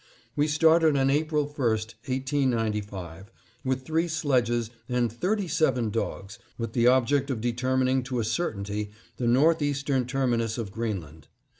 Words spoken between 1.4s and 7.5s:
1, 1895, with three sledges and thirty seven dogs, with the object of